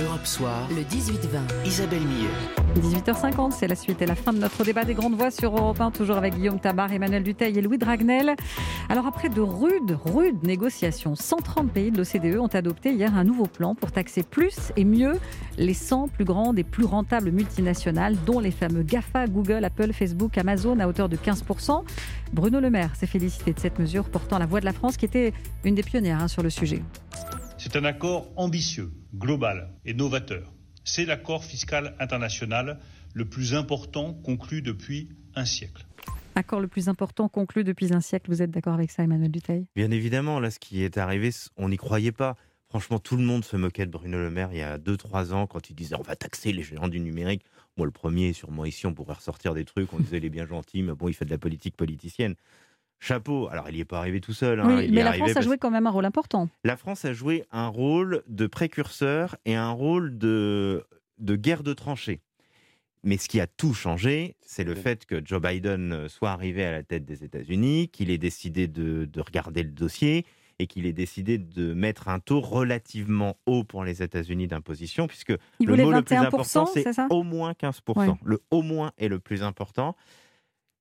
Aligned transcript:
Europe 0.00 0.26
Soir, 0.26 0.66
Le 0.70 0.82
18-20. 0.82 1.66
Isabelle 1.66 2.00
Millet. 2.00 2.28
18h50, 2.76 3.50
c'est 3.50 3.66
la 3.66 3.74
suite 3.74 4.00
et 4.00 4.06
la 4.06 4.14
fin 4.14 4.32
de 4.32 4.38
notre 4.38 4.64
débat 4.64 4.84
des 4.84 4.94
grandes 4.94 5.14
voix 5.14 5.30
sur 5.30 5.54
Europe 5.54 5.80
1, 5.80 5.90
toujours 5.90 6.16
avec 6.16 6.34
Guillaume 6.34 6.58
Tabar, 6.58 6.90
Emmanuel 6.92 7.22
Duteil 7.22 7.58
et 7.58 7.60
Louis 7.60 7.76
Dragnel. 7.76 8.34
Alors 8.88 9.06
après 9.06 9.28
de 9.28 9.40
rudes, 9.40 9.98
rudes 10.04 10.42
négociations, 10.42 11.16
130 11.16 11.70
pays 11.70 11.90
de 11.90 11.98
l'OCDE 11.98 12.38
ont 12.38 12.46
adopté 12.46 12.92
hier 12.92 13.14
un 13.14 13.24
nouveau 13.24 13.44
plan 13.44 13.74
pour 13.74 13.92
taxer 13.92 14.22
plus 14.22 14.72
et 14.76 14.84
mieux 14.84 15.18
les 15.58 15.74
100 15.74 16.08
plus 16.08 16.24
grandes 16.24 16.58
et 16.58 16.64
plus 16.64 16.84
rentables 16.84 17.30
multinationales, 17.30 18.16
dont 18.24 18.40
les 18.40 18.52
fameux 18.52 18.82
GAFA, 18.82 19.26
Google, 19.26 19.64
Apple, 19.64 19.92
Facebook, 19.92 20.38
Amazon, 20.38 20.78
à 20.78 20.86
hauteur 20.86 21.10
de 21.10 21.16
15%. 21.16 21.82
Bruno 22.32 22.60
Le 22.60 22.70
Maire 22.70 22.96
s'est 22.96 23.06
félicité 23.06 23.52
de 23.52 23.60
cette 23.60 23.78
mesure, 23.78 24.04
portant 24.04 24.38
la 24.38 24.46
voix 24.46 24.60
de 24.60 24.64
la 24.64 24.72
France, 24.72 24.96
qui 24.96 25.04
était 25.04 25.34
une 25.64 25.74
des 25.74 25.82
pionnières 25.82 26.22
hein, 26.22 26.28
sur 26.28 26.42
le 26.42 26.48
sujet. 26.48 26.82
C'est 27.62 27.76
un 27.76 27.84
accord 27.84 28.32
ambitieux, 28.36 28.90
global 29.14 29.68
et 29.84 29.92
novateur. 29.92 30.50
C'est 30.82 31.04
l'accord 31.04 31.44
fiscal 31.44 31.94
international 32.00 32.78
le 33.12 33.26
plus 33.26 33.52
important 33.52 34.14
conclu 34.14 34.62
depuis 34.62 35.10
un 35.34 35.44
siècle. 35.44 35.84
Accord 36.36 36.60
le 36.60 36.68
plus 36.68 36.88
important 36.88 37.28
conclu 37.28 37.62
depuis 37.62 37.92
un 37.92 38.00
siècle. 38.00 38.30
Vous 38.30 38.40
êtes 38.40 38.50
d'accord 38.50 38.72
avec 38.72 38.90
ça, 38.90 39.02
Emmanuel 39.02 39.30
Duteil 39.30 39.66
Bien 39.76 39.90
évidemment, 39.90 40.40
là, 40.40 40.50
ce 40.50 40.58
qui 40.58 40.82
est 40.82 40.96
arrivé, 40.96 41.32
on 41.58 41.68
n'y 41.68 41.76
croyait 41.76 42.12
pas. 42.12 42.34
Franchement, 42.70 42.98
tout 42.98 43.18
le 43.18 43.24
monde 43.24 43.44
se 43.44 43.58
moquait 43.58 43.84
de 43.84 43.90
Bruno 43.90 44.16
Le 44.16 44.30
Maire 44.30 44.48
il 44.52 44.58
y 44.58 44.62
a 44.62 44.78
2-3 44.78 45.34
ans 45.34 45.46
quand 45.46 45.68
il 45.68 45.74
disait 45.74 45.96
on 45.96 46.02
va 46.02 46.16
taxer 46.16 46.52
les 46.52 46.62
géants 46.62 46.88
du 46.88 46.98
numérique. 46.98 47.44
Moi, 47.76 47.84
le 47.84 47.92
premier, 47.92 48.32
sûrement 48.32 48.64
ici, 48.64 48.86
on 48.86 48.94
pourrait 48.94 49.12
ressortir 49.12 49.52
des 49.52 49.66
trucs. 49.66 49.92
On 49.92 49.98
disait 49.98 50.16
il 50.16 50.24
est 50.24 50.30
bien 50.30 50.46
gentil, 50.46 50.82
mais 50.82 50.94
bon, 50.94 51.08
il 51.08 51.12
fait 51.12 51.26
de 51.26 51.30
la 51.30 51.36
politique 51.36 51.76
politicienne. 51.76 52.36
Chapeau. 53.00 53.48
Alors, 53.50 53.68
il 53.68 53.74
n'y 53.74 53.80
est 53.80 53.84
pas 53.86 53.98
arrivé 53.98 54.20
tout 54.20 54.32
seul. 54.34 54.60
hein. 54.60 54.64
Oui, 54.76 54.84
Il 54.84 54.90
y 54.90 54.92
mais 54.92 55.02
la 55.02 55.14
France 55.14 55.36
a 55.36 55.40
joué 55.40 55.56
quand 55.58 55.70
même 55.70 55.86
un 55.86 55.90
rôle 55.90 56.04
important. 56.04 56.48
La 56.64 56.76
France 56.76 57.04
a 57.04 57.12
joué 57.12 57.44
un 57.50 57.66
rôle 57.68 58.22
de 58.28 58.46
précurseur 58.46 59.36
et 59.46 59.54
un 59.56 59.70
rôle 59.70 60.18
de, 60.18 60.84
de 61.18 61.34
guerre 61.36 61.62
de 61.62 61.72
tranchées. 61.72 62.20
Mais 63.02 63.16
ce 63.16 63.28
qui 63.30 63.40
a 63.40 63.46
tout 63.46 63.72
changé, 63.72 64.36
c'est 64.42 64.62
le 64.64 64.74
fait 64.74 65.06
que 65.06 65.22
Joe 65.24 65.40
Biden 65.40 66.06
soit 66.08 66.32
arrivé 66.32 66.62
à 66.66 66.70
la 66.72 66.82
tête 66.82 67.06
des 67.06 67.24
États-Unis, 67.24 67.88
qu'il 67.88 68.10
ait 68.10 68.18
décidé 68.18 68.68
de, 68.68 69.06
de 69.06 69.20
regarder 69.22 69.62
le 69.62 69.70
dossier 69.70 70.26
et 70.58 70.66
qu'il 70.66 70.84
ait 70.84 70.92
décidé 70.92 71.38
de 71.38 71.72
mettre 71.72 72.08
un 72.08 72.18
taux 72.18 72.40
relativement 72.40 73.38
haut 73.46 73.64
pour 73.64 73.82
les 73.84 74.02
États-Unis 74.02 74.46
d'imposition, 74.46 75.06
puisque 75.06 75.32
Il 75.58 75.66
le 75.66 75.72
voulait 75.72 75.84
mot 75.84 75.92
le 75.92 76.02
plus 76.02 76.14
21%, 76.14 76.26
important, 76.26 76.66
c'est 76.66 76.84
au 77.08 77.22
moins 77.22 77.52
15%. 77.52 77.80
Ouais. 77.96 78.14
Le 78.22 78.42
au 78.50 78.60
moins 78.60 78.92
est 78.98 79.08
le 79.08 79.18
plus 79.18 79.42
important. 79.42 79.96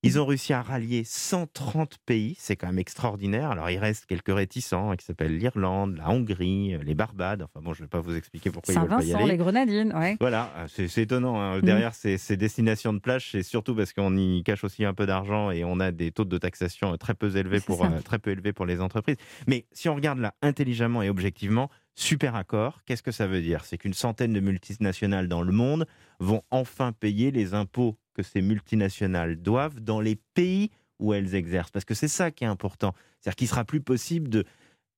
Ils 0.01 0.17
ont 0.17 0.25
réussi 0.25 0.53
à 0.53 0.61
rallier 0.61 1.03
130 1.03 1.97
pays, 2.05 2.35
c'est 2.39 2.55
quand 2.55 2.67
même 2.67 2.79
extraordinaire. 2.79 3.51
Alors 3.51 3.69
il 3.69 3.77
reste 3.77 4.05
quelques 4.05 4.33
réticents, 4.33 4.91
hein, 4.91 4.95
qui 4.95 5.05
s'appellent 5.05 5.37
l'Irlande, 5.37 5.97
la 5.97 6.09
Hongrie, 6.09 6.75
euh, 6.75 6.79
les 6.83 6.95
Barbades. 6.95 7.41
Enfin 7.41 7.59
bon, 7.61 7.73
je 7.73 7.81
ne 7.81 7.85
vais 7.85 7.89
pas 7.89 7.99
vous 7.99 8.15
expliquer 8.15 8.49
pourquoi 8.49 8.73
ils 8.73 8.79
veulent 8.79 8.87
pas 8.87 9.03
y 9.03 9.07
Saint-Vincent, 9.07 9.19
aller. 9.25 9.31
les 9.33 9.37
Grenadines, 9.37 9.93
ouais. 9.93 10.15
Voilà, 10.21 10.53
euh, 10.55 10.67
c'est 10.69 11.01
étonnant. 11.01 11.39
hein. 11.41 11.57
Mhm. 11.57 11.61
Derrière 11.63 11.93
ces, 11.93 12.17
ces 12.17 12.37
destinations 12.37 12.93
de 12.93 12.99
plage, 12.99 13.29
c'est 13.31 13.43
surtout 13.43 13.75
parce 13.75 13.91
qu'on 13.91 14.15
y 14.15 14.41
cache 14.43 14.63
aussi 14.63 14.85
un 14.85 14.93
peu 14.93 15.05
d'argent 15.05 15.51
et 15.51 15.65
on 15.65 15.81
a 15.81 15.91
des 15.91 16.13
taux 16.13 16.23
de 16.23 16.37
taxation 16.37 16.93
euh, 16.93 16.97
très 16.97 17.13
peu 17.13 17.35
élevés 17.35 17.59
pour, 17.59 17.83
euh, 17.83 17.99
très 18.01 18.19
peu 18.19 18.31
élevés 18.31 18.53
pour 18.53 18.65
les 18.65 18.79
entreprises. 18.79 19.17
Mais 19.47 19.65
si 19.73 19.89
on 19.89 19.95
regarde 19.95 20.19
là 20.19 20.33
intelligemment 20.41 21.01
et 21.01 21.09
objectivement, 21.09 21.69
super 21.95 22.35
accord, 22.35 22.79
qu'est-ce 22.85 23.03
que 23.03 23.11
ça 23.11 23.27
veut 23.27 23.41
dire? 23.41 23.65
C'est 23.65 23.77
qu'une 23.77 23.93
centaine 23.93 24.31
de 24.31 24.39
multinationales 24.39 25.27
dans 25.27 25.41
le 25.41 25.51
monde 25.51 25.85
vont 26.21 26.41
enfin 26.51 26.93
payer 26.93 27.31
les 27.31 27.53
impôts 27.53 27.97
que 28.21 28.23
ces 28.23 28.41
multinationales 28.41 29.37
doivent 29.37 29.79
dans 29.79 30.01
les 30.01 30.15
pays 30.33 30.71
où 30.99 31.13
elles 31.13 31.35
exercent. 31.35 31.71
Parce 31.71 31.85
que 31.85 31.93
c'est 31.93 32.07
ça 32.09 32.31
qui 32.31 32.43
est 32.43 32.47
important. 32.47 32.93
C'est-à-dire 33.21 33.35
qu'il 33.37 33.47
sera 33.47 33.63
plus 33.63 33.79
possible 33.81 34.27
de, 34.29 34.43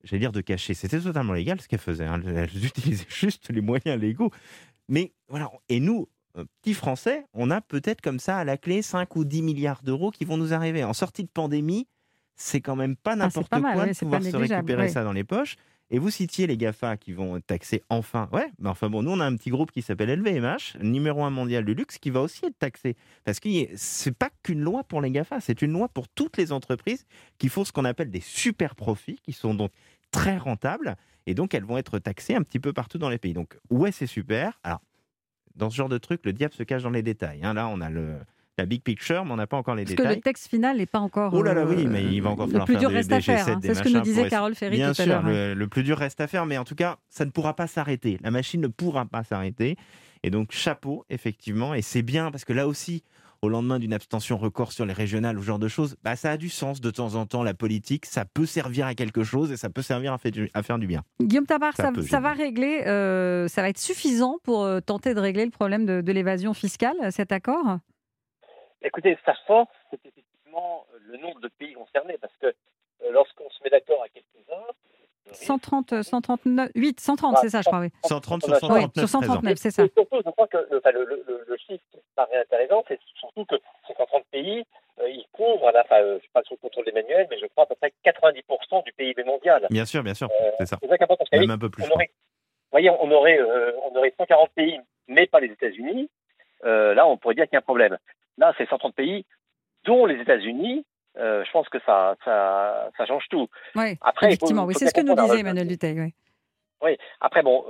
j'allais 0.03 0.19
dire 0.19 0.31
de 0.31 0.41
cacher. 0.41 0.73
C'était 0.73 0.99
totalement 0.99 1.33
légal 1.33 1.61
ce 1.61 1.67
qu'elles 1.67 1.79
faisaient. 1.79 2.05
hein. 2.05 2.21
Elles 2.25 2.65
utilisaient 2.65 3.05
juste 3.09 3.49
les 3.49 3.61
moyens 3.61 3.99
légaux. 3.99 4.31
Mais 4.89 5.13
voilà, 5.27 5.51
et 5.69 5.79
nous, 5.79 6.09
euh, 6.37 6.45
petits 6.61 6.73
Français, 6.73 7.25
on 7.33 7.51
a 7.51 7.61
peut-être 7.61 8.01
comme 8.01 8.19
ça 8.19 8.37
à 8.37 8.43
la 8.43 8.57
clé 8.57 8.81
5 8.81 9.15
ou 9.15 9.23
10 9.23 9.41
milliards 9.43 9.83
d'euros 9.83 10.09
qui 10.11 10.25
vont 10.25 10.37
nous 10.37 10.53
arriver. 10.53 10.83
En 10.83 10.93
sortie 10.93 11.23
de 11.23 11.29
pandémie, 11.29 11.87
c'est 12.35 12.61
quand 12.61 12.75
même 12.75 12.95
pas 12.95 13.11
Ah, 13.11 13.17
n'importe 13.17 13.51
mal, 13.51 13.75
quoi 13.75 13.83
oui, 13.83 13.91
de 13.91 13.97
pouvoir 13.97 14.21
se 14.23 14.35
récupérer 14.37 14.87
ça 14.89 15.03
dans 15.03 15.13
les 15.13 15.23
poches. 15.23 15.55
Et 15.93 15.99
vous 15.99 16.09
citiez 16.09 16.47
les 16.47 16.55
GAFA 16.55 16.95
qui 16.95 17.11
vont 17.11 17.41
taxer 17.41 17.83
enfin. 17.89 18.29
Ouais, 18.31 18.49
mais 18.59 18.69
enfin 18.69 18.89
bon, 18.89 19.03
nous 19.03 19.11
on 19.11 19.19
a 19.19 19.25
un 19.25 19.35
petit 19.35 19.49
groupe 19.49 19.71
qui 19.71 19.81
s'appelle 19.81 20.09
LVMH, 20.19 20.77
numéro 20.81 21.23
un 21.25 21.29
mondial 21.29 21.65
du 21.65 21.73
luxe, 21.73 21.97
qui 21.97 22.09
va 22.09 22.21
aussi 22.21 22.45
être 22.45 22.57
taxé. 22.57 22.95
Parce 23.25 23.41
que 23.41 23.49
c'est 23.75 24.17
pas 24.17 24.29
qu'une 24.41 24.61
loi 24.61 24.85
pour 24.85 25.01
les 25.01 25.11
GAFA, 25.11 25.41
c'est 25.41 25.61
une 25.61 25.73
loi 25.73 25.89
pour 25.89 26.07
toutes 26.07 26.37
les 26.37 26.53
entreprises 26.53 27.05
qui 27.37 27.49
font 27.49 27.65
ce 27.65 27.73
qu'on 27.73 27.83
appelle 27.83 28.09
des 28.09 28.21
super 28.21 28.75
profits, 28.75 29.19
qui 29.21 29.33
sont 29.33 29.53
donc 29.53 29.71
très 30.11 30.37
rentables. 30.37 30.95
Et 31.27 31.33
donc 31.33 31.53
elles 31.53 31.65
vont 31.65 31.77
être 31.77 31.99
taxées 31.99 32.35
un 32.35 32.41
petit 32.41 32.59
peu 32.59 32.71
partout 32.71 32.97
dans 32.97 33.09
les 33.09 33.17
pays. 33.17 33.33
Donc 33.33 33.59
ouais, 33.69 33.91
c'est 33.91 34.07
super. 34.07 34.59
Alors, 34.63 34.79
dans 35.55 35.69
ce 35.69 35.75
genre 35.75 35.89
de 35.89 35.97
truc, 35.97 36.21
le 36.23 36.31
diable 36.31 36.53
se 36.53 36.63
cache 36.63 36.83
dans 36.83 36.89
les 36.89 37.03
détails. 37.03 37.43
hein. 37.43 37.53
Là, 37.53 37.67
on 37.67 37.81
a 37.81 37.89
le, 37.89 38.15
la 38.61 38.65
big 38.67 38.81
picture, 38.83 39.25
mais 39.25 39.31
on 39.31 39.35
n'a 39.35 39.47
pas 39.47 39.57
encore 39.57 39.75
les 39.75 39.83
Parce 39.83 39.95
que 39.95 40.01
détails. 40.03 40.15
le 40.17 40.21
texte 40.21 40.47
final 40.47 40.77
n'est 40.77 40.85
pas 40.85 40.99
encore. 40.99 41.33
Oh 41.33 41.41
là 41.43 41.53
là, 41.53 41.65
oui, 41.65 41.85
euh, 41.85 41.89
mais 41.89 42.03
il 42.05 42.21
va 42.21 42.29
encore 42.29 42.45
Le 42.45 42.51
falloir 42.51 42.65
plus 42.65 42.73
faire 42.75 42.79
dur 42.81 42.89
des- 42.89 42.95
reste 42.95 43.09
des 43.09 43.15
à 43.15 43.21
faire. 43.21 43.45
G7, 43.47 43.51
hein. 43.51 43.59
C'est 43.63 43.73
ce 43.75 43.83
que 43.83 43.89
nous 43.89 44.01
disait 44.01 44.29
Carole 44.29 44.55
Ferry 44.55 44.77
Bien 44.77 44.87
tout 44.93 45.01
à 45.01 45.03
sûr, 45.03 45.13
l'heure. 45.13 45.25
hein. 45.25 45.29
le, 45.31 45.53
le 45.53 45.67
plus 45.67 45.83
dur 45.83 45.97
reste 45.97 46.21
à 46.21 46.27
faire, 46.27 46.45
mais 46.45 46.57
en 46.57 46.63
tout 46.63 46.75
cas, 46.75 46.97
ça 47.09 47.25
ne 47.25 47.31
pourra 47.31 47.55
pas 47.55 47.67
s'arrêter. 47.67 48.17
La 48.21 48.31
machine 48.31 48.61
ne 48.61 48.67
pourra 48.67 49.05
pas 49.05 49.23
s'arrêter. 49.23 49.75
Et 50.23 50.29
donc, 50.29 50.51
chapeau, 50.51 51.05
effectivement. 51.09 51.73
Et 51.73 51.81
c'est 51.81 52.03
bien, 52.03 52.29
parce 52.31 52.45
que 52.45 52.53
là 52.53 52.67
aussi, 52.67 53.03
au 53.41 53.49
lendemain 53.49 53.79
d'une 53.79 53.91
abstention 53.91 54.37
record 54.37 54.71
sur 54.71 54.85
les 54.85 54.93
régionales 54.93 55.35
ou 55.35 55.41
ce 55.41 55.47
genre 55.47 55.57
de 55.57 55.67
choses, 55.67 55.95
bah, 56.03 56.15
ça 56.15 56.29
a 56.29 56.37
du 56.37 56.47
sens 56.47 56.79
de 56.79 56.91
temps 56.91 57.15
en 57.15 57.25
temps, 57.25 57.41
la 57.41 57.55
politique. 57.55 58.05
Ça 58.05 58.23
peut 58.23 58.45
servir 58.45 58.85
à 58.85 58.93
quelque 58.93 59.23
chose 59.23 59.51
et 59.51 59.57
ça 59.57 59.71
peut 59.71 59.81
servir 59.81 60.13
à 60.13 60.19
faire 60.19 60.31
du, 60.31 60.51
à 60.53 60.61
faire 60.61 60.77
du 60.77 60.85
bien. 60.85 61.01
Guillaume 61.19 61.47
Tabar, 61.47 61.73
Ça 61.75 62.19
va 62.19 62.33
régler, 62.33 62.83
euh, 62.85 63.47
ça 63.47 63.63
va 63.63 63.69
être 63.69 63.79
suffisant 63.79 64.37
pour 64.43 64.63
euh, 64.63 64.79
tenter 64.79 65.15
de 65.15 65.19
régler 65.19 65.43
le 65.45 65.49
problème 65.49 65.87
de, 65.87 66.01
de 66.01 66.11
l'évasion 66.11 66.53
fiscale, 66.53 66.93
cet 67.09 67.31
accord? 67.31 67.79
Écoutez, 68.83 69.17
sa 69.25 69.33
force, 69.47 69.69
c'est 69.89 69.99
effectivement 70.05 70.85
le 71.05 71.17
nombre 71.17 71.39
de 71.39 71.47
pays 71.47 71.73
concernés, 71.73 72.17
parce 72.19 72.33
que 72.41 72.47
euh, 72.47 73.11
lorsqu'on 73.11 73.49
se 73.49 73.63
met 73.63 73.69
d'accord 73.69 74.01
à 74.03 74.09
quelques-uns, 74.09 74.65
le 75.25 75.31
risque- 75.31 75.43
130, 75.43 76.01
139, 76.03 76.71
8, 76.75 76.99
130, 76.99 77.35
Ah, 77.37 77.39
c'est 77.41 77.49
ça, 77.49 77.61
je 77.61 77.67
crois, 77.67 77.79
oui. 77.79 77.89
130 78.05 78.41
sur 78.43 78.53
Oui, 78.53 78.59
139 78.59 78.91
sur 79.09 79.19
présents. 79.19 79.33
139, 79.33 79.57
c'est 79.57 79.71
ça. 79.71 79.83
Et 79.83 79.91
surtout, 79.95 80.21
je 80.25 80.29
crois 80.31 80.47
que 80.47 80.57
le, 80.69 80.77
enfin, 80.79 80.91
le, 80.91 81.05
le, 81.05 81.23
le- 81.27 81.45
le 81.47 81.57
chiffre 81.57 81.83
qui 81.91 81.97
me 81.97 82.01
paraît 82.15 82.37
intéressant, 82.41 82.83
c'est 82.87 82.99
surtout 83.19 83.45
que 83.45 83.55
ces 83.87 83.93
130 83.93 84.23
pays, 84.31 84.65
euh, 84.99 85.09
ils 85.09 85.25
couvrent, 85.31 85.71
là, 85.71 85.83
enfin, 85.85 86.01
euh, 86.01 86.09
je 86.09 86.15
ne 86.15 86.19
suis 86.21 86.29
pas 86.29 86.41
sous 86.43 86.55
le 86.55 86.59
contrôle 86.59 86.85
d'Emmanuel, 86.85 87.27
mais 87.29 87.37
je 87.39 87.45
crois 87.47 87.63
à 87.65 87.67
peu 87.67 87.75
près 87.75 87.93
90% 88.03 88.83
du 88.83 88.91
PIB 88.93 89.23
mondial. 89.23 89.67
Bien 89.69 89.85
sûr, 89.85 90.01
bien 90.03 90.15
sûr, 90.15 90.27
Euh, 90.41 90.51
c'est 90.59 90.65
ça. 90.65 90.77
C'est 90.81 90.87
ça 90.87 90.97
qui 90.97 91.01
est 91.01 91.05
important. 91.05 91.23
parce 91.23 91.29
que, 91.29 91.37
Même 91.37 91.51
un 91.51 91.57
peu 91.59 91.69
plus. 91.69 91.83
on 91.83 91.91
aurait, 91.93 92.07
vous 92.11 92.71
voyez, 92.71 92.89
on 92.89 93.11
aurait, 93.11 93.39
euh, 93.39 93.73
on 93.91 93.95
aurait 93.95 94.13
140 94.17 94.49
pays, 94.51 94.79
mais 95.07 95.27
pas 95.27 95.39
les 95.39 95.51
États-Unis. 95.51 96.09
Euh, 96.65 96.93
là, 96.93 97.07
on 97.07 97.17
pourrait 97.17 97.35
dire 97.35 97.45
qu'il 97.45 97.53
y 97.53 97.57
a 97.57 97.59
un 97.59 97.61
problème. 97.63 97.97
Là, 98.37 98.53
c'est 98.57 98.67
130 98.69 98.95
pays, 98.95 99.25
dont 99.85 100.05
les 100.05 100.19
États-Unis. 100.21 100.85
Euh, 101.17 101.43
je 101.43 101.51
pense 101.51 101.67
que 101.67 101.79
ça, 101.85 102.15
ça, 102.23 102.89
ça 102.97 103.05
change 103.05 103.25
tout. 103.29 103.47
Oui, 103.75 103.97
Après, 104.01 104.27
faut- 104.27 104.29
effectivement, 104.29 104.63
oui, 104.63 104.73
c'est 104.77 104.87
ce 104.87 104.93
que 104.93 105.01
nous 105.01 105.15
disait 105.15 105.35
euh, 105.35 105.39
Emmanuel 105.39 105.67
Duteil. 105.67 105.99
Oui. 105.99 106.13
Oui, 106.83 106.97
après, 107.19 107.43
bon, 107.43 107.63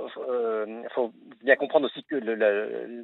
il 0.66 0.86
faut 0.94 1.12
bien 1.42 1.56
comprendre 1.56 1.86
aussi 1.86 2.02
que 2.04 2.14
le- 2.14 2.34
la, 2.36 2.50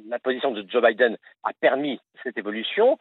la 0.07 0.19
position 0.19 0.51
de 0.51 0.65
Joe 0.67 0.81
Biden 0.81 1.17
a 1.43 1.51
permis 1.59 1.99
cette 2.23 2.37
évolution. 2.37 2.97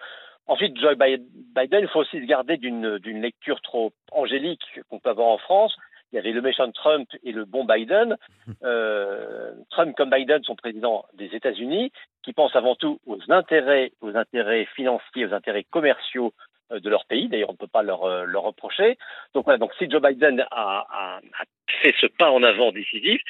Ensuite, 0.47 0.79
Joe 0.81 0.97
Bi- 0.97 1.23
Biden, 1.55 1.83
il 1.83 1.89
faut 1.89 2.01
aussi 2.01 2.21
se 2.21 2.27
garder 2.27 2.57
d'une 2.57 3.21
lecture 3.23 3.61
trop 3.63 3.93
angélique 4.13 4.81
qu'on 4.91 4.99
peut 4.99 5.11
avoir 5.11 5.29
en 5.29 5.39
France. 5.39 5.77
Il 6.13 6.17
y 6.17 6.19
avait 6.19 6.33
le 6.33 6.41
méchant 6.41 6.71
Trump 6.73 7.09
et 7.23 7.33
le 7.33 7.45
bon 7.45 7.65
Biden. 7.65 8.17
Euh, 8.65 9.53
Trump 9.71 9.95
comme 9.97 10.11
Biden 10.11 10.43
sont 10.43 10.57
présidents 10.57 11.05
des 11.15 11.27
États-Unis, 11.35 11.93
qui 12.23 12.33
pensent 12.33 12.57
avant 12.57 12.75
tout 12.75 12.99
aux 13.07 13.19
intérêts, 13.29 13.93
aux 14.01 14.17
intérêts 14.17 14.67
financiers, 14.75 15.27
aux 15.27 15.35
intérêts 15.35 15.65
commerciaux 15.65 16.33
euh, 16.73 16.81
de 16.81 16.89
leur 16.91 17.05
pays. 17.05 17.29
D'ailleurs, 17.29 17.51
on 17.51 17.53
ne 17.53 17.59
peut 17.59 17.67
pas 17.67 17.83
leur, 17.83 18.05
euh, 18.05 18.25
leur 18.25 18.43
reprocher. 18.45 18.97
Donc 19.35 19.45
voilà. 19.45 19.59
Donc 19.59 19.73
si 19.79 19.89
Joe 19.91 20.01
Biden 20.03 20.41
a, 20.51 20.87
a- 20.91 21.19
a 21.19 21.45
fait 21.83 21.95
ce 22.01 22.07
pas 22.07 22.31
en 22.31 22.43
avant 22.43 22.73
décisif, 22.73 23.21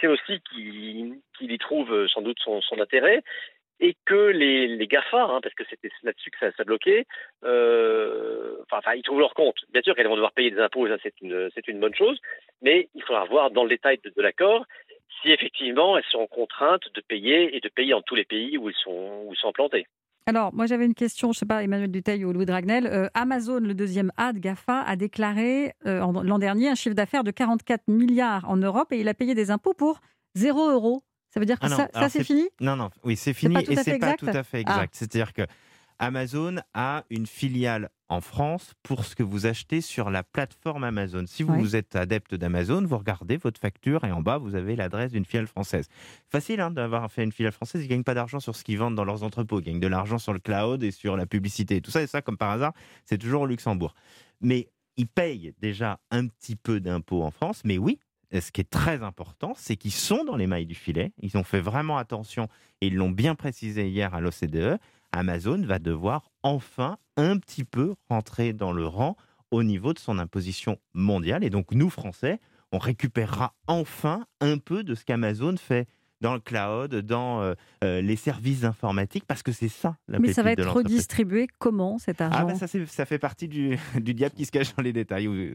c'est 0.00 0.08
aussi 0.08 0.40
qu'il 0.50 1.20
y 1.40 1.58
trouve 1.58 2.06
sans 2.08 2.20
doute 2.22 2.38
son, 2.44 2.60
son 2.60 2.80
intérêt 2.80 3.22
et 3.80 3.96
que 4.04 4.28
les, 4.28 4.68
les 4.68 4.86
GAFA, 4.86 5.24
hein, 5.24 5.40
parce 5.42 5.54
que 5.54 5.64
c'était 5.68 5.90
là-dessus 6.02 6.30
que 6.30 6.38
ça, 6.38 6.52
ça 6.56 6.64
bloquait, 6.64 7.06
euh, 7.44 8.56
enfin, 8.70 8.94
ils 8.94 9.02
trouvent 9.02 9.20
leur 9.20 9.34
compte. 9.34 9.56
Bien 9.72 9.82
sûr 9.82 9.94
qu'elles 9.94 10.08
vont 10.08 10.14
devoir 10.14 10.32
payer 10.32 10.50
des 10.50 10.60
impôts, 10.60 10.86
ça 10.88 10.96
c'est 11.02 11.14
une, 11.20 11.80
bonne 11.80 11.94
chose, 11.94 12.18
mais 12.62 12.88
il 12.94 13.02
faudra 13.02 13.24
voir 13.24 13.50
dans 13.50 13.64
le 13.64 13.70
détail 13.70 13.98
de, 14.04 14.22
l'accord 14.22 14.64
si 15.22 15.30
effectivement 15.30 15.96
elles 15.96 16.04
seront 16.10 16.26
contraintes 16.26 16.88
de 16.94 17.00
payer 17.00 17.56
et 17.56 17.60
de 17.60 17.68
payer 17.68 17.94
en 17.94 18.02
tous 18.02 18.14
les 18.14 18.24
pays 18.24 18.58
où 18.58 18.70
ils 18.70 18.76
sont, 18.76 19.24
où 19.26 19.34
sont 19.34 19.48
implantés. 19.48 19.86
Alors, 20.26 20.54
moi, 20.54 20.64
j'avais 20.64 20.86
une 20.86 20.94
question, 20.94 21.32
je 21.32 21.36
ne 21.36 21.40
sais 21.40 21.46
pas, 21.46 21.62
Emmanuel 21.62 21.90
Duteil 21.90 22.24
ou 22.24 22.32
Louis 22.32 22.46
Dragnel. 22.46 22.86
Euh, 22.86 23.08
Amazon, 23.12 23.60
le 23.60 23.74
deuxième 23.74 24.10
A 24.16 24.32
de 24.32 24.38
GAFA, 24.38 24.80
a 24.80 24.96
déclaré 24.96 25.74
euh, 25.84 26.00
l'an 26.22 26.38
dernier 26.38 26.70
un 26.70 26.74
chiffre 26.74 26.94
d'affaires 26.94 27.24
de 27.24 27.30
44 27.30 27.88
milliards 27.88 28.48
en 28.48 28.56
Europe 28.56 28.90
et 28.92 29.00
il 29.00 29.08
a 29.08 29.14
payé 29.14 29.34
des 29.34 29.50
impôts 29.50 29.74
pour 29.74 30.00
0 30.36 30.70
euros. 30.70 31.02
Ça 31.34 31.40
veut 31.40 31.46
dire 31.46 31.58
que 31.58 31.66
Ah 31.66 31.88
ça, 31.92 32.08
c'est 32.08 32.22
fini? 32.22 32.48
Non, 32.60 32.76
non, 32.76 32.90
oui, 33.02 33.16
c'est 33.16 33.34
fini 33.34 33.56
et 33.68 33.74
c'est 33.76 33.98
pas 33.98 34.14
tout 34.14 34.26
à 34.28 34.44
fait 34.44 34.58
Ah. 34.66 34.70
exact. 34.70 34.94
C'est-à-dire 34.94 35.32
que 35.32 35.42
Amazon 35.98 36.56
a 36.74 37.04
une 37.10 37.26
filiale 37.26 37.90
en 38.08 38.20
France 38.20 38.74
pour 38.84 39.04
ce 39.04 39.16
que 39.16 39.24
vous 39.24 39.46
achetez 39.46 39.80
sur 39.80 40.10
la 40.10 40.22
plateforme 40.22 40.84
Amazon. 40.84 41.24
Si 41.26 41.42
vous, 41.42 41.52
Ouais. 41.54 41.58
vous 41.58 41.74
êtes 41.74 41.96
adepte 41.96 42.36
d'Amazon, 42.36 42.84
vous 42.84 42.98
regardez 42.98 43.36
votre 43.36 43.60
facture 43.60 44.04
et 44.04 44.12
en 44.12 44.20
bas, 44.20 44.38
vous 44.38 44.54
avez 44.54 44.76
l'adresse 44.76 45.10
d'une 45.12 45.24
filiale 45.24 45.46
française. 45.48 45.88
Facile 46.28 46.60
hein, 46.60 46.70
d'avoir 46.70 47.10
fait 47.10 47.24
une 47.24 47.32
filiale 47.32 47.52
française, 47.52 47.80
ils 47.82 47.86
ne 47.86 47.90
gagnent 47.90 48.04
pas 48.04 48.14
d'argent 48.14 48.38
sur 48.38 48.54
ce 48.54 48.62
qu'ils 48.62 48.78
vendent 48.78 48.94
dans 48.94 49.04
leurs 49.04 49.24
entrepôts, 49.24 49.58
ils 49.60 49.64
gagnent 49.64 49.80
de 49.80 49.86
l'argent 49.88 50.18
sur 50.18 50.32
le 50.32 50.38
cloud 50.38 50.82
et 50.84 50.90
sur 50.92 51.16
la 51.16 51.26
publicité. 51.26 51.80
Tout 51.80 51.90
ça, 51.90 52.02
et 52.02 52.06
ça, 52.06 52.22
comme 52.22 52.36
par 52.36 52.50
hasard, 52.50 52.72
c'est 53.06 53.18
toujours 53.18 53.42
au 53.42 53.46
Luxembourg. 53.46 53.94
Mais 54.40 54.68
ils 54.96 55.08
payent 55.08 55.52
déjà 55.60 55.98
un 56.12 56.26
petit 56.28 56.54
peu 56.56 56.78
d'impôts 56.80 57.22
en 57.24 57.30
France, 57.32 57.62
mais 57.64 57.78
oui, 57.78 57.98
ce 58.32 58.50
qui 58.52 58.60
est 58.60 58.70
très 58.70 59.02
important, 59.02 59.54
c'est 59.56 59.76
qu'ils 59.76 59.92
sont 59.92 60.24
dans 60.24 60.36
les 60.36 60.46
mailles 60.46 60.66
du 60.66 60.74
filet. 60.74 61.12
Ils 61.20 61.36
ont 61.36 61.44
fait 61.44 61.60
vraiment 61.60 61.98
attention 61.98 62.48
et 62.80 62.88
ils 62.88 62.94
l'ont 62.94 63.10
bien 63.10 63.34
précisé 63.34 63.88
hier 63.88 64.14
à 64.14 64.20
l'OCDE. 64.20 64.78
Amazon 65.12 65.62
va 65.62 65.78
devoir 65.78 66.30
enfin 66.42 66.98
un 67.16 67.38
petit 67.38 67.64
peu 67.64 67.94
rentrer 68.08 68.52
dans 68.52 68.72
le 68.72 68.86
rang 68.86 69.16
au 69.50 69.62
niveau 69.62 69.92
de 69.92 69.98
son 69.98 70.18
imposition 70.18 70.78
mondiale. 70.94 71.44
Et 71.44 71.50
donc 71.50 71.72
nous, 71.72 71.90
Français, 71.90 72.40
on 72.72 72.78
récupérera 72.78 73.54
enfin 73.68 74.26
un 74.40 74.58
peu 74.58 74.82
de 74.82 74.94
ce 74.94 75.04
qu'Amazon 75.04 75.56
fait 75.56 75.86
dans 76.24 76.32
le 76.34 76.40
cloud, 76.40 76.94
dans 77.02 77.42
euh, 77.42 77.52
euh, 77.84 78.00
les 78.00 78.16
services 78.16 78.64
informatiques, 78.64 79.24
parce 79.26 79.42
que 79.42 79.52
c'est 79.52 79.68
ça 79.68 79.96
la 80.08 80.18
Mais 80.18 80.32
ça 80.32 80.42
va 80.42 80.52
être 80.52 80.66
redistribué 80.68 81.46
comment 81.58 81.98
cet 81.98 82.22
argent 82.22 82.38
Ah 82.40 82.44
bah 82.46 82.54
ça, 82.54 82.66
ça 82.66 83.04
fait 83.04 83.18
partie 83.18 83.46
du, 83.46 83.76
du 84.00 84.14
diable 84.14 84.34
qui 84.34 84.46
se 84.46 84.50
cache 84.50 84.74
dans 84.74 84.82
les 84.82 84.94
détails. 84.94 85.28
Mais 85.28 85.54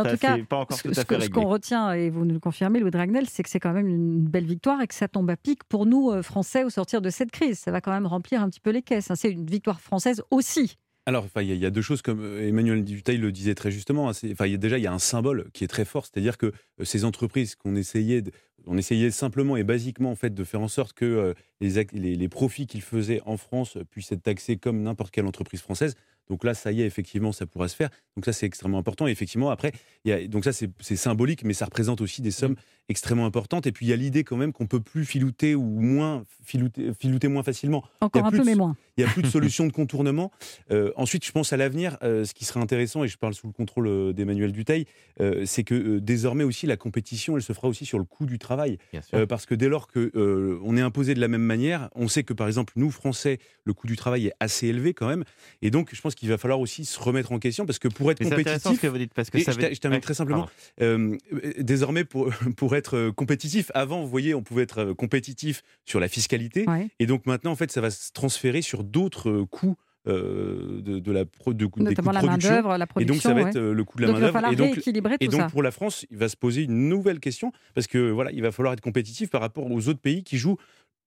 En 0.00 0.02
Ça, 0.02 0.10
tout 0.10 0.16
cas, 0.18 0.36
pas 0.48 0.56
encore 0.56 0.76
ce, 0.76 0.82
tout 0.82 0.90
à 0.90 0.94
ce 0.94 1.00
fait 1.02 1.30
qu'on 1.30 1.46
retient, 1.46 1.92
et 1.92 2.10
vous 2.10 2.24
nous 2.24 2.34
le 2.34 2.40
confirmez, 2.40 2.80
Louis 2.80 2.90
Dragnel, 2.90 3.28
c'est 3.28 3.44
que 3.44 3.48
c'est 3.48 3.60
quand 3.60 3.72
même 3.72 3.86
une 3.86 4.20
belle 4.20 4.46
victoire 4.46 4.80
et 4.80 4.88
que 4.88 4.94
ça 4.94 5.06
tombe 5.06 5.30
à 5.30 5.36
pic 5.36 5.62
pour 5.64 5.86
nous, 5.86 6.10
euh, 6.10 6.22
Français, 6.22 6.64
au 6.64 6.70
sortir 6.70 7.00
de 7.00 7.10
cette 7.10 7.30
crise. 7.30 7.60
Ça 7.60 7.70
va 7.70 7.80
quand 7.80 7.92
même 7.92 8.06
remplir 8.06 8.42
un 8.42 8.50
petit 8.50 8.60
peu 8.60 8.70
les 8.70 8.82
caisses. 8.82 9.10
hein. 9.12 9.14
C'est 9.16 9.30
une 9.30 9.46
victoire 9.46 9.80
française 9.80 10.20
aussi. 10.32 10.76
Alors, 11.06 11.24
enfin, 11.24 11.40
il 11.40 11.48
y, 11.48 11.52
a- 11.52 11.54
il 11.54 11.60
y 11.60 11.64
a 11.64 11.70
deux 11.70 11.80
choses, 11.80 12.02
comme 12.02 12.20
Emmanuel 12.38 12.84
Duteil 12.84 13.16
le 13.16 13.32
disait 13.32 13.54
très 13.54 13.70
justement. 13.70 14.10
hein, 14.10 14.12
Enfin, 14.32 14.44
il 14.46 14.52
y 14.52 14.54
a- 14.54 14.58
déjà, 14.58 14.76
il 14.76 14.84
y 14.84 14.86
a 14.86 14.92
un 14.92 14.98
symbole 14.98 15.46
qui 15.54 15.64
est 15.64 15.68
très 15.68 15.86
fort, 15.86 16.04
c'est-à-dire 16.04 16.36
que 16.36 16.52
ces 16.82 17.06
entreprises 17.06 17.54
qu'on 17.54 17.76
essayait, 17.76 18.20
de- 18.20 18.30
on 18.66 18.76
essayait 18.76 19.10
simplement 19.10 19.56
et 19.56 19.64
basiquement 19.64 20.10
en 20.10 20.16
fait 20.16 20.34
de 20.34 20.44
faire 20.44 20.60
en 20.60 20.68
sorte 20.68 20.92
que 20.92 21.04
euh, 21.04 21.34
les, 21.60 21.84
les, 21.92 22.14
les 22.16 22.28
profits 22.28 22.66
qu'ils 22.66 22.82
faisaient 22.82 23.20
en 23.24 23.36
France 23.36 23.78
puissent 23.90 24.12
être 24.12 24.22
taxés 24.22 24.56
comme 24.56 24.82
n'importe 24.82 25.10
quelle 25.10 25.26
entreprise 25.26 25.60
française. 25.60 25.94
Donc 26.28 26.44
là, 26.44 26.54
ça 26.54 26.72
y 26.72 26.82
est, 26.82 26.86
effectivement, 26.86 27.32
ça 27.32 27.46
pourra 27.46 27.68
se 27.68 27.76
faire. 27.76 27.90
Donc 28.16 28.24
ça, 28.24 28.32
c'est 28.32 28.46
extrêmement 28.46 28.78
important. 28.78 29.06
Et 29.06 29.10
effectivement, 29.10 29.50
après, 29.50 29.72
il 30.04 30.10
y 30.10 30.12
a, 30.12 30.26
donc 30.26 30.44
ça, 30.44 30.52
c'est 30.52 30.96
symbolique, 30.96 31.44
mais 31.44 31.54
ça 31.54 31.64
représente 31.64 32.00
aussi 32.00 32.22
des 32.22 32.30
sommes 32.30 32.56
extrêmement 32.88 33.26
importantes. 33.26 33.66
Et 33.66 33.72
puis, 33.72 33.86
il 33.86 33.88
y 33.90 33.92
a 33.92 33.96
l'idée 33.96 34.24
quand 34.24 34.36
même 34.36 34.52
qu'on 34.52 34.66
peut 34.66 34.80
plus 34.80 35.04
filouter 35.04 35.54
ou 35.54 35.62
moins 35.80 36.24
filouter, 36.44 36.92
filouter 36.98 37.28
moins 37.28 37.42
facilement. 37.42 37.84
Encore 38.00 38.24
un 38.26 38.30
peu, 38.30 38.38
de- 38.38 38.44
mais 38.44 38.54
moins. 38.54 38.76
Il 38.96 39.04
n'y 39.04 39.10
a 39.10 39.12
plus 39.12 39.22
de 39.22 39.26
solution 39.28 39.66
de 39.66 39.72
contournement. 39.72 40.32
Euh, 40.70 40.90
ensuite, 40.96 41.24
je 41.24 41.32
pense 41.32 41.52
à 41.52 41.56
l'avenir. 41.56 41.96
euh, 42.02 42.24
ce 42.24 42.34
qui 42.34 42.44
serait 42.44 42.60
intéressant, 42.60 43.04
et 43.04 43.08
je 43.08 43.16
parle 43.18 43.34
sous 43.34 43.46
le 43.46 43.52
contrôle 43.52 43.86
euh, 43.88 44.12
d'Emmanuel 44.12 44.52
Duteil, 44.52 44.86
euh, 45.20 45.44
c'est 45.46 45.64
que 45.64 45.74
euh, 45.74 46.00
désormais 46.00 46.44
aussi 46.44 46.66
la 46.66 46.76
compétition, 46.76 47.36
elle 47.36 47.42
se 47.42 47.52
fera 47.52 47.68
aussi 47.68 47.84
sur 47.86 47.98
le 47.98 48.04
coût 48.04 48.26
du 48.26 48.38
travail. 48.38 48.78
Bien 48.92 49.02
sûr. 49.02 49.18
Euh, 49.18 49.26
parce 49.26 49.46
que 49.46 49.54
dès 49.54 49.68
lors 49.68 49.86
que 49.86 50.10
euh, 50.14 50.58
on 50.64 50.76
est 50.76 50.80
imposé 50.80 51.14
de 51.14 51.20
la 51.20 51.28
même 51.28 51.42
manière, 51.42 51.88
on 51.94 52.08
sait 52.08 52.22
que 52.24 52.32
par 52.32 52.46
exemple 52.46 52.72
nous 52.76 52.90
Français, 52.90 53.38
le 53.64 53.72
coût 53.74 53.86
du 53.86 53.96
travail 53.96 54.26
est 54.28 54.32
assez 54.40 54.66
élevé 54.68 54.94
quand 54.94 55.06
même, 55.08 55.24
et 55.62 55.70
donc 55.70 55.90
je 55.94 56.00
pense 56.00 56.14
qu'il 56.18 56.28
va 56.28 56.38
falloir 56.38 56.60
aussi 56.60 56.84
se 56.84 56.98
remettre 57.00 57.32
en 57.32 57.38
question 57.38 57.64
parce 57.66 57.78
que 57.78 57.88
pour 57.88 58.10
être 58.10 58.20
Mais 58.20 58.26
ce 58.26 58.34
compétitif, 58.34 58.80
que 58.80 58.86
vous 58.86 58.98
dites 58.98 59.14
parce 59.14 59.30
que 59.30 59.38
et 59.38 59.42
ça 59.42 59.52
je 59.52 59.56
veut- 59.56 59.62
ter- 59.62 59.74
je 59.74 59.80
termine 59.80 59.96
Ouais, 59.96 60.00
très 60.02 60.14
simplement. 60.14 60.48
euh, 60.80 61.16
euh, 61.32 61.52
désormais 61.58 62.04
pour, 62.04 62.28
pour 62.56 62.76
être 62.76 62.96
euh, 62.96 63.12
compétitif, 63.12 63.70
avant 63.74 64.02
vous 64.02 64.08
voyez 64.08 64.34
on 64.34 64.42
pouvait 64.42 64.62
être 64.64 64.92
compétitif 64.92 65.62
sur 65.84 66.00
la 66.00 66.08
fiscalité, 66.08 66.64
Ouais. 66.68 66.88
et 66.98 67.06
donc 67.06 67.26
maintenant 67.26 67.52
en 67.52 67.56
fait 67.56 67.70
ça 67.72 67.80
va 67.80 67.90
se 67.90 68.12
transférer 68.12 68.62
sur 68.62 68.84
d'autres 68.84 69.42
coûts 69.50 69.76
euh, 70.06 70.80
de, 70.80 70.98
de 71.00 71.12
la 71.12 71.24
pro, 71.26 71.52
de, 71.52 71.58
des 71.64 71.70
coûts 71.70 71.82
Notamment 71.82 72.10
de 72.10 72.14
la 72.14 72.20
production. 72.22 72.50
main-d'œuvre, 72.50 72.76
la 72.78 72.84
Et 72.84 72.86
production. 72.86 73.14
donc 73.14 73.22
ça 73.22 73.34
va 73.34 73.42
ouais. 73.42 73.48
être 73.50 73.58
le 73.60 73.84
coût 73.84 73.96
de 73.98 74.02
la 74.02 74.06
Donc 74.08 74.14
main-d'œuvre. 74.16 74.32
falloir 74.32 74.52
Et 74.52 74.56
donc, 74.56 74.78
et 75.20 75.30
ça. 75.30 75.46
pour 75.50 75.62
la 75.62 75.70
France, 75.70 76.06
il 76.10 76.16
va 76.16 76.28
se 76.28 76.36
poser 76.36 76.62
une 76.62 76.88
nouvelle 76.88 77.20
question 77.20 77.52
parce 77.74 77.86
que 77.86 78.10
voilà, 78.10 78.30
il 78.32 78.40
va 78.40 78.50
falloir 78.52 78.72
être 78.72 78.80
compétitif 78.80 79.28
par 79.28 79.40
rapport 79.42 79.70
aux 79.70 79.88
autres 79.88 80.00
pays 80.00 80.22
qui 80.24 80.38
jouent 80.38 80.56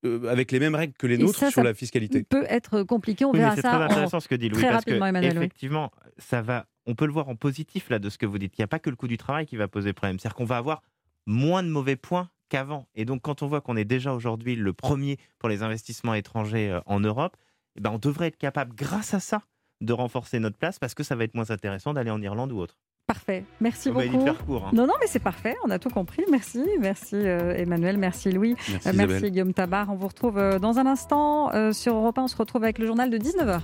euh, 0.06 0.28
avec 0.30 0.52
les 0.52 0.60
mêmes 0.60 0.76
règles 0.76 0.94
que 0.94 1.08
les 1.08 1.16
Et 1.16 1.18
nôtres 1.20 1.38
ça, 1.40 1.48
sur 1.52 1.56
ça 1.62 1.64
la 1.64 1.74
fiscalité. 1.74 2.24
peut 2.24 2.46
être 2.50 2.84
compliqué. 2.84 3.26
On 3.26 3.32
Oui, 3.32 3.40
verra 3.40 3.56
c'est 3.56 3.62
ça. 3.62 3.70
très 3.70 3.78
en- 3.78 3.82
intéressant 3.82 4.20
ce 4.20 4.28
que 4.28 4.36
dit 4.36 4.50
Louis, 4.50 4.60
très 4.62 4.72
parce 4.72 4.84
que 4.86 4.92
rapidement, 4.92 5.08
Emmanuel, 5.08 5.32
oui. 5.34 5.38
effectivement, 5.46 5.92
ça 6.18 6.42
va, 6.42 6.66
on 6.86 6.96
peut 6.96 7.06
le 7.06 7.12
voir 7.14 7.30
en 7.30 7.36
positif 7.36 7.90
là 7.90 8.00
de 8.00 8.10
ce 8.10 8.18
que 8.18 8.26
vous 8.26 8.38
dites. 8.38 8.54
Il 8.58 8.62
n'y 8.62 8.66
a 8.66 8.68
pas 8.68 8.80
que 8.80 8.90
le 8.90 8.96
coût 8.96 9.08
du 9.08 9.18
travail 9.18 9.46
qui 9.46 9.56
va 9.58 9.68
poser 9.68 9.94
problème. 9.94 10.18
C'est-à-dire 10.20 10.36
qu'on 10.36 10.46
va 10.46 10.58
avoir 10.58 10.82
moins 11.28 11.62
de 11.64 11.70
mauvais 11.70 11.96
points 11.96 12.30
qu'avant. 12.50 12.88
Et 12.96 13.06
donc, 13.06 13.22
quand 13.22 13.44
on 13.44 13.48
voit 13.48 13.62
qu'on 13.62 13.78
est 13.78 13.86
déjà 13.86 14.14
aujourd'hui 14.14 14.56
le 14.56 14.74
premier 14.74 15.18
pour 15.40 15.48
les 15.50 15.64
investissements 15.64 16.14
étrangers 16.16 16.70
euh, 16.72 16.80
en 16.86 17.00
Europe, 17.00 17.38
eh 17.78 17.82
ben, 17.82 17.92
on 17.92 17.98
devrait 18.00 18.28
être 18.28 18.38
capable, 18.38 18.76
grâce 18.76 19.14
à 19.14 19.20
ça, 19.20 19.44
de 19.80 19.94
renforcer 19.94 20.40
notre 20.40 20.58
place 20.58 20.78
parce 20.78 20.94
que 20.94 21.04
ça 21.04 21.16
va 21.16 21.24
être 21.24 21.34
moins 21.36 21.50
intéressant 21.52 21.94
d'aller 21.94 22.12
en 22.12 22.22
Irlande 22.22 22.52
ou 22.52 22.58
autre. 22.60 22.78
Parfait. 23.08 23.44
Merci 23.60 23.90
On 23.90 23.94
beaucoup. 23.94 24.24
faire 24.24 24.46
court. 24.46 24.66
hein. 24.68 24.72
Non, 24.74 24.88
non, 24.88 24.94
mais 25.02 25.08
c'est 25.08 25.20
parfait. 25.20 25.56
On 25.66 25.70
a 25.70 25.80
tout 25.80 25.90
compris. 25.90 26.24
Merci. 26.32 26.64
Merci 26.80 27.16
euh, 27.16 27.54
Emmanuel. 27.58 27.98
Merci 27.98 28.32
Louis. 28.32 28.56
Merci, 28.70 28.88
Euh, 28.88 28.94
merci 28.96 29.32
Guillaume 29.32 29.54
Tabar. 29.54 29.90
On 29.92 29.96
vous 29.96 30.08
retrouve 30.08 30.38
euh, 30.38 30.60
dans 30.60 30.80
un 30.80 30.86
instant 30.86 31.52
sur 31.74 31.96
Europe 31.96 32.18
1. 32.18 32.24
On 32.24 32.28
se 32.28 32.38
retrouve 32.38 32.64
avec 32.64 32.80
le 32.80 32.86
journal 32.86 33.10
de 33.10 33.18
19h. 33.18 33.62